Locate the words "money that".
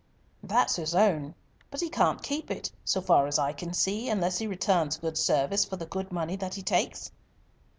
6.11-6.55